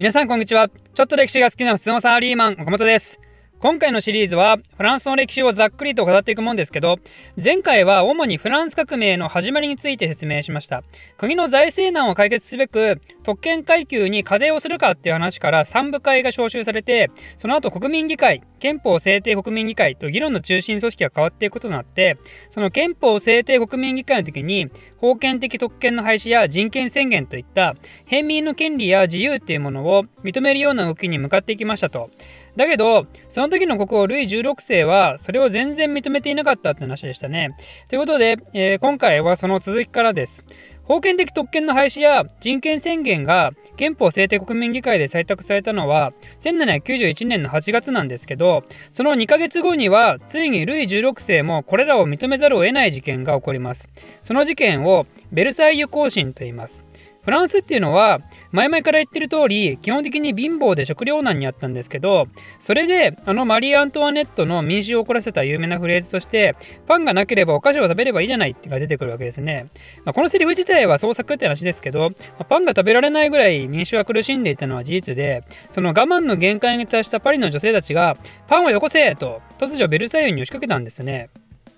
[0.00, 0.68] 皆さんこんにちは。
[0.68, 3.20] ちょっと歴史が好きな普通のサラリーマン、岡本です。
[3.64, 6.98] 今回のシリーズはフランスの歴史をざっくりと語っていくもんですけど
[7.42, 10.82] 前回は主にフランス革命の始まりについて説明しました。
[11.16, 22.18] 国の財政難を解決すべく特権階級に課税をするかっていう話から三部会が招集されてその後国民議会憲法制定国民議会と議論の中心組織が変わっていくことになって
[22.50, 24.68] その憲法制定国民議会の時に
[25.00, 32.10] 封建的特権の廃止や人権宣言といった平民の権利や自由っていうものを認めるような動きに向かっていきましたと。
[32.56, 37.56] だけど、その時の国王ルイ16世はそれを全然認めていなかったって話でしたね。
[37.88, 40.44] ということで、えー、今回はその続きからです。
[40.86, 53.88] 封建的特権の廃止や人権宣言が憲法制定国民議会で採択されたのは1791年の8月なんですけどその2ヶ月後にはついにルイ16世もこれらを認めざるを得ない事件が起こります
[54.20, 56.84] その事件をベルサイユ行進と言います
[57.22, 58.20] フランスっていうのは
[58.54, 62.28] 前々から言ってる通り基本的に貧乏で食糧難にあったんですけど
[62.60, 66.54] それであのマリー・アントワネットの民衆を怒らせた有名なフレーズとして
[66.86, 69.70] パンがなければお菓子を食べればいいじゃないってが出てくるわけですね、
[70.04, 81.28] まあ、このセリフ自体は創作って話ですけど、まあ、パンが食べられないぐらい民衆は苦しんでいたのは事実でその我慢の限界に達したパリの女性たちがパンをよこせと突如ベルサイユに押しかけたんですね。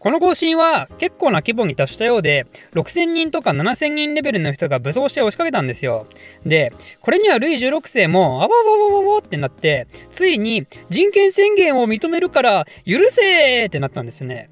[0.07, 6.07] この更新は結構な規模に達したようで、6000人とか7000人レベルの人が武装して押しかけたんですよ。
[6.45, 14.49] で、これにはルイ16世も、あわわわわわってなって、ついに人権宣言を認めるから許せーってなったんですね。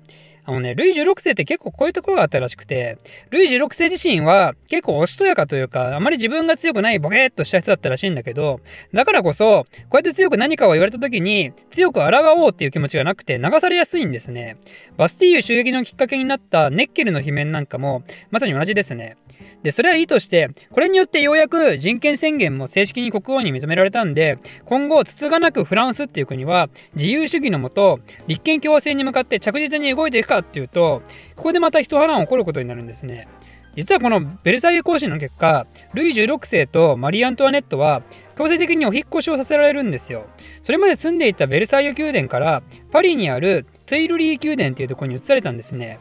[0.47, 2.99] あのね、ルイ16世って結構こういうところがあったらしくて、
[3.31, 8.61] ルイ16世自身は結構おしとやかというか、あまり自分が強くないボケーっとした人だったらしいんだけど、
[8.93, 14.59] だからこそ、こうやって強く何かを言われた時に、強く抗おうっていう気持ちがなくて流されやすいんですね。
[14.99, 19.17] バスティーユ襲撃のきっかけになったネッケルの悲鳴なんかも、まさに同じですね。
[19.65, 31.03] で、それはいいとして、これによってようやく人権宣言も正式に国王に認められたんで、今後、つつがなくフランスっていう国は、自由主義のもと、立憲共和制に向かって着実に動いていくかっていうと、
[31.35, 33.27] ここでまた一波乱起こることになるんですね。
[33.75, 38.03] 実はこのベルサイユ行進の結果、ルイ16世とマリー・アントワネットは
[38.37, 40.27] 強制的にお引越しをさせられるんですよ。
[40.63, 45.99] それまで住んでいたベルサイユ宮殿からパリにあるトゥイルリー宮殿っていうところに移されたんですね。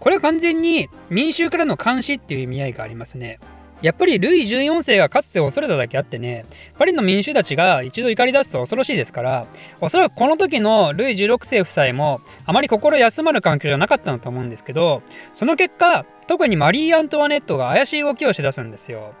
[0.00, 3.38] これは完全に民衆からの監視っていう意味合いがありますね。
[3.82, 6.46] やっぱりルイ14世がかつて恐れただけあってね、
[6.78, 9.46] パリの民衆たちが一度怒り出すと恐ろしいですから、
[9.80, 15.02] おそらくこの時のルイ16世夫妻もあまり心休まる環境じゃなかったんだと思うんですけど、
[15.34, 19.14] その結果、特にマリー・アントワネットが怪しい動きをしだすんですよ。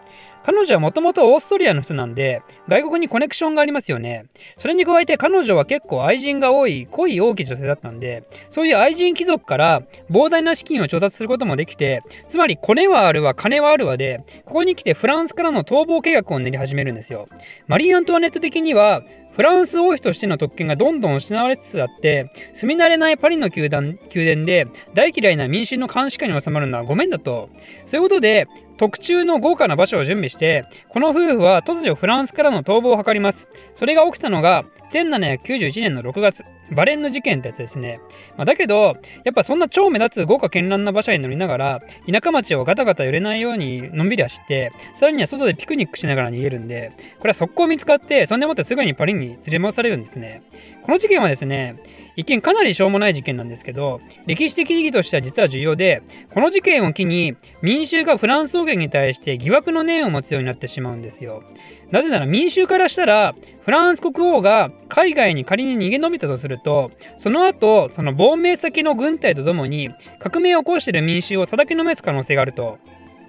[0.44, 4.26] 彼女はもともとオーストリアの人なんで、外国にコネクションがありますよね。
[4.56, 17.26] それに加えて彼女は結構愛人が多い、濃い大きい女性だったんで、そういう愛人貴族から膨大な資金を調達することもできて、つまりコネはあるわ、金はあるわで、ここに来てフランスからの逃亡計画を練り始めるんですよ。
[17.66, 19.02] マリー・アントワネット的には、
[19.36, 27.50] フランス王妃としての特権がどんどん失われつつあって、住み慣れないパリの宮殿宮殿で大嫌いな民衆の監視下に収まるのはごめんだと。
[27.84, 33.48] そういうことで、特注の豪華な場所を準備して、この夫婦は突如フランスからの逃亡を図ります。
[33.74, 38.00] それが起きたのが1791年の6月、バレンヌ事件ってやつですね。
[38.36, 50.42] まあ、だけど、やっぱそんな超目立つ豪華絢爛な馬車に乗りながら、田舎町をガタガタ揺れないようにのんびり走って、さらには外でピクニックしながら逃げるんで、これは速攻見つかって、そんでもってすぐにパリに連れ回されるんですね。
[50.82, 51.76] この事件はですね、
[52.16, 61.42] 一見かなりしょうもない事件なんですけど、歴史的意義としては実は重要で、この事件を機に民衆がフランス草原に対して疑惑の念を持つようになってしまうんですよ。
[61.90, 72.78] なぜなら民衆からしたら、フランス国王が海外に仮に逃げ延びたとすると、その後、その亡命先の軍隊とともに革命を起こしている民衆を叩きのめす可能性があると。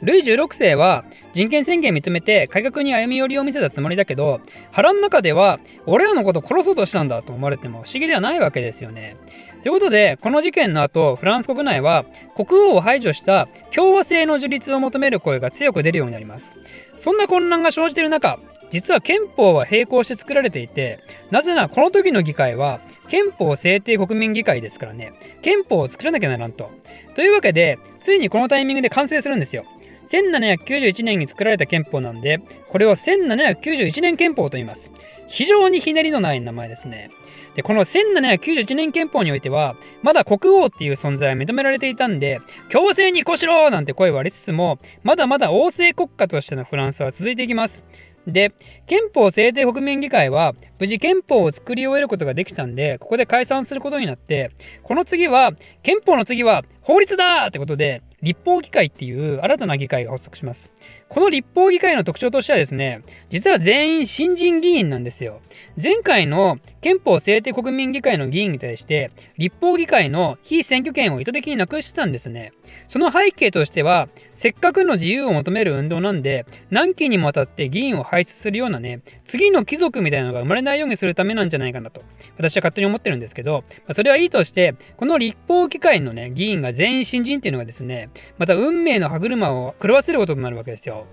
[0.02, 4.42] ルイ16世は人権宣言認めて改革に歩み寄りを見せたつもりだけど
[4.72, 9.18] 腹の中では俺らのこと殺そうとしたんだと思われても不思議ではないわけですよね。
[9.64, 12.06] ということでこの事件の後フランス国内は
[12.36, 16.56] 国王を排除した共和制の樹立を求める声が強く出るようになります。
[16.98, 21.00] そんな混乱が生じている中実は憲法は並行して作られていて
[21.32, 26.70] なぜならこの時の議会は憲法制定国民議会ですからね憲法を作らなきゃならんと。
[27.16, 29.66] というわけでついにこのタイミングで完成するんですよ。
[30.12, 32.40] 1791年に作られた憲法なんで、
[32.70, 34.92] これを1791年憲法と言います。
[35.28, 37.12] 非常にひねりのない名前ですね。
[37.56, 42.40] で、この1791年憲法においては、まだ国王っていう存在は認められていたんで、
[42.70, 47.84] 強制にこしろなんて声はありつつも、まだまだ王政国家としてのフランスは続いていきます。
[48.28, 48.52] で、
[48.86, 54.52] 憲法制定国民議会は無事憲法を作り終えることができたんで、ここで解散することになって、
[54.84, 60.72] この次は、憲法の次は法律だってことで、立法議会っていう新たな議会が発足します。
[61.08, 65.42] この立法議会の特徴としてはですね、実は全員新人議員なんですよ。
[65.82, 72.54] 前回の憲法制定国民議会の議員に対して、立法議会の非選挙権を意図的になくしてたんですね。
[72.88, 82.04] その背景としては、せっかくの自由を求める運動なんで、何期にもわたって議員を輩出するようなね、次の貴族みたいなのが生まれないようにするためなんじゃないかなと、
[82.38, 91.06] 私は勝手に思ってるんですけど、まあ、それはいいとして、この立法議会のね、議員が全員新人っていうのがですね、また運命の歯車を狂わせることになるわけですよ。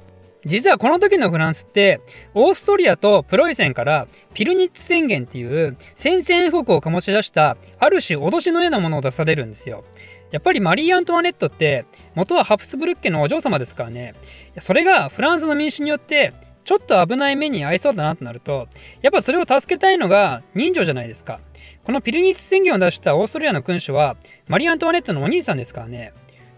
[0.46, 2.00] 実はこの時のフランスって
[2.34, 9.84] オーストリアとプロイセンからピルニッツ宣言っていう宣戦布告を醸し出したある種脅しのようなものを出されるんですよ。
[10.30, 14.14] やっぱりマリー・アントワネットって元はハプスブルッケのお嬢様ですからね。
[14.58, 16.32] それがフランスの民主によって
[16.64, 18.66] ちょっと危ない目に遭いそうだなとなると
[19.00, 21.40] やっぱそれを助けたいのが人情じゃないですか。
[21.84, 24.16] このピルニッツ宣言を出したオーストリアの君主は
[24.48, 26.12] マリー・アントワネットのお兄さんですからね。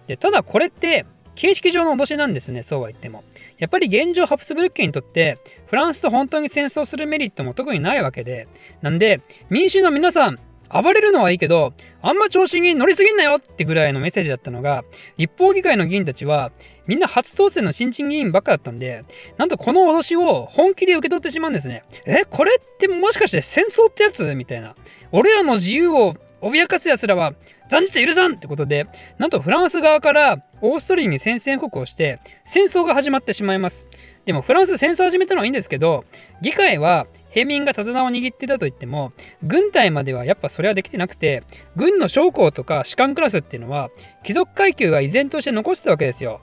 [0.07, 1.05] でただこれって
[1.37, 3.23] 形式上の脅しなんですねそうは言っても
[3.59, 8.49] やっぱり現状ハプスブルッケにとってフランスと本当に戦争するメリットも特にないわけで
[8.83, 10.39] なんで民衆の皆さん
[10.69, 14.85] 暴れるのはいいけど、あんま調子に乗りすぎんなよってぐらいのメッセージだったのが、
[15.17, 16.51] 立法議会の議員たちは、
[16.89, 19.03] みんな初当選の新人議員ばっかだったんで、
[19.37, 21.85] なんとこの脅しを本気で受け取ってしまうんですね。
[22.05, 24.35] え、これってもしかして戦争ってやつ？
[24.35, 24.75] みたいな。
[25.13, 27.35] 俺らの自由を脅かす奴らは
[27.69, 28.87] 残日許さんってことで、
[29.19, 33.87] なんとフランス側からオーストリアに宣戦布告をして、戦争が始まってしまいます。
[34.25, 36.05] でもフランス戦争始めたのはいいんですけど、
[36.41, 41.43] 議会は平民が手綱を握ってたと言っても軍隊まではやっぱそれはできてなくて
[41.77, 43.91] 軍の将校とか士官クラスっていうのは
[44.25, 46.41] 貴族階級が依然として残してたわけですよ。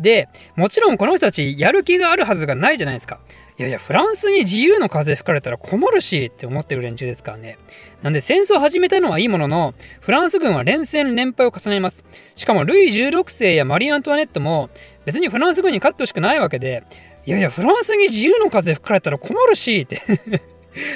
[0.00, 3.20] でもちろんこの人たちやる気があるはずがないじゃないですか。
[3.60, 7.58] いやいやフランスに自由の風吹かれたら困るしって思ってる連中ですからね。
[8.00, 12.02] なんで戦争を始めたのはいいもののフランス軍は連戦連敗を重ねます。
[12.36, 14.70] しかもルイ16世やマリー・アントワネットも
[15.04, 16.84] 別にフランス軍に勝ってほしくないわけで
[17.26, 20.00] いやいや、フランスに自由の風吹かれたら困るし、って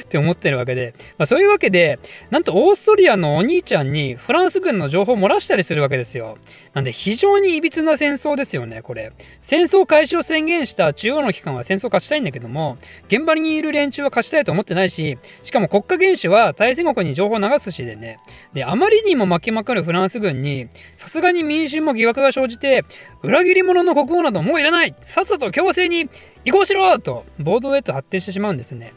[0.03, 1.99] って思ってるわけで、まあ、そういうわけで、
[2.31, 6.39] なんとオーストリアのお兄ちゃんにフランス軍の情報を漏らしたりするわけですよ。
[6.73, 9.13] なんで非常に歪な戦争ですよね、これ。
[9.41, 12.79] 戦争開始を宣言した中央の機関は戦争勝ちたいんだけども、
[13.09, 18.19] 現場にいる連中は勝ちたいと思ってないし、しかも国家元首は対戦国に情報を流すしでね。
[18.53, 22.85] で、あまりにも巻きまくるフランス軍に、さすがに民衆も疑惑が生じて、
[23.23, 26.09] 裏切り者の国王などもういらないさっさと強制に
[26.45, 28.93] 移行しろと暴動へと発展してしまうんですね。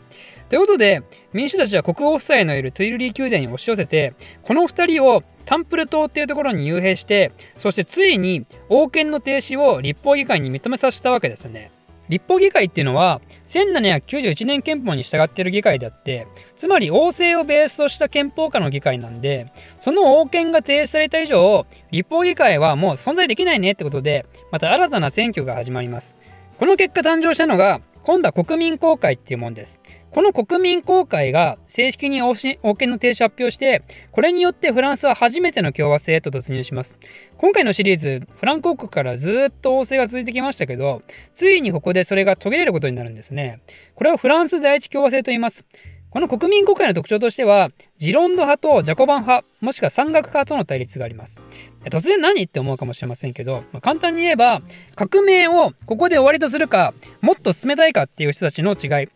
[0.49, 1.03] ということで、
[1.33, 4.13] 民主たちは国王夫妻のいるトゥイルリー宮殿に押し寄せて、
[4.43, 11.71] この2人をタンプル島っていうところに幽閉して、そしてついに王権の停止を立法議会に認めさせたわけですね。
[12.09, 26.15] 立法議会っていうのは1791年憲法に従っている議会であってつまり王政をベースとした憲法下の議会なんでその王権が停止された以上立法議会はもう存在できないねってことでまた新たな選挙が始まります
[26.57, 29.79] この結果誕生したのが今度は国民公開っていうもんです。
[30.09, 36.97] この国民公開が正式に王権の停止発表して、これによってフランスは初めての共和制へと突入します。
[37.37, 43.59] 今回のシリーズ、フランク王国からずっと王政が続いてきましたけど、ついにここでそれが途切れることになるんですね。
[43.93, 45.65] これをフランス第一共和制と言います。
[46.09, 51.39] この国民国会の特徴としては、ジロンド派とジャコバン派、もしくは山岳派との対立があります。
[51.85, 54.61] 突然何って思うかもしれませんけど、まあ、簡単に言えば、
[54.95, 59.09] 革命をここで終わりとするか、もっと進めたいかっていう人たちの違い。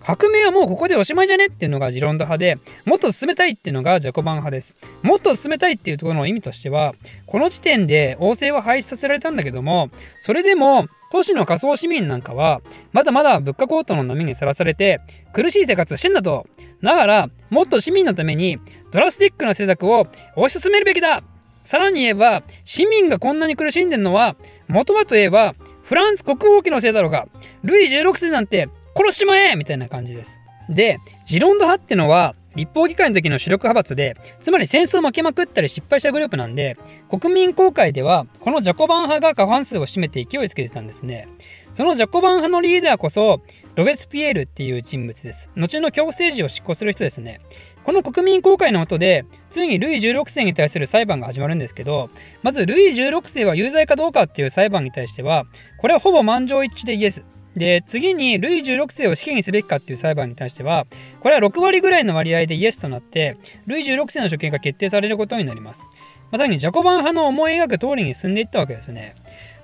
[0.00, 4.74] 革命はもうここでおしまいじゃねっていうのがジロンド派で、もっと進めたいっていうのがジャコバン派です。
[5.02, 6.94] もっと進めたいっていうところの意味としては、
[7.26, 12.60] この時点で王政は廃止させられたんだけども、それでも都市の仮想市民なんかは、
[12.92, 15.00] まだまだ物価高騰の波にさらされて、
[15.32, 16.46] 苦しい生活してんだと。
[16.82, 18.58] だから、もっと市民のために
[18.92, 21.22] ドラスティックな政策を推し進めるべきだ
[21.64, 24.36] さらに言えば、市民がこんなに苦しんでるのは、
[24.68, 27.26] 元はといえば、フランス国王家のせいだろうが、
[27.62, 30.38] ルイ16世なんて殺しまえみたいな感じです。
[30.68, 36.76] で、ジロンド派ってのは、立法議会の時の主力派閥で、つまり戦争を負けまくったり失敗したグループなんで、
[37.08, 41.28] 国民公会では、このジャコバン派が過半数を占めて勢いつけてたんですね。
[41.74, 43.42] そのジャコバン派のリーダーこそ、
[43.76, 45.52] ロベスピエールっていう人物です。
[45.54, 47.40] 後の強政治を執行する人ですね。
[47.84, 52.10] この国民公会の下で、ついにルイ16世に対する裁判が始まるんですけど、
[52.42, 55.44] まずルイ16世は有罪かどうかっていう裁判に対しては、
[55.78, 57.22] これはほぼ満場一致でイエス。
[57.54, 60.86] で、次に、ルイ16世を死刑にすべきかっていう裁判に対しては、
[61.20, 63.36] これは6割ぐらいの割合でイエスとなって、
[63.66, 65.84] ルイ16世の処刑が決定されることになります。
[66.30, 69.14] まさにジャコバン派の思い描く通りに進んでいったわけですね。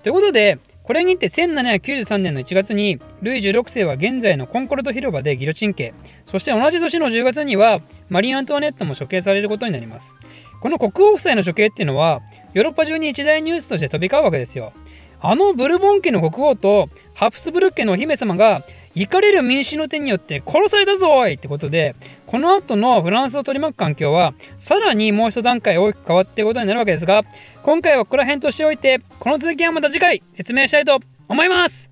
[0.03, 5.95] ということで、これにて1793年の1月に、ルイ16世は現在のコンコルド広場でギロチン刑、
[6.27, 10.15] そして同じ年の10月には、マリー・アントワネットも処刑されることになります。
[10.61, 12.21] この国王夫妻の処刑っていうのは、
[12.53, 14.75] ヨーロッパ中に一大ニュースとして飛び交うわけですよ。
[15.21, 18.63] あのブルボン家の国王とハプスブルク家のお姫様が
[18.95, 27.23] 怒れる民衆の手によって殺されたぞいってことでこの後のフランスを取り巻く環境はさらにもう一段階大きく変わっていくことになるわけですが
[27.63, 31.91] 今回はここら辺としておいてこの続きはまた次回説明したいと思います。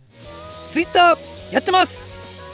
[0.71, 1.19] Twitter
[1.50, 2.07] やってます。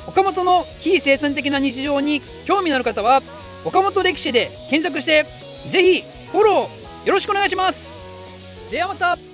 [0.06, 3.22] 岡本の非生産的な日常に興味のある方は
[3.64, 5.26] 岡本歴史で検索して
[5.68, 7.92] ぜひフォローよろしくお願いします。
[8.70, 9.27] ではまた。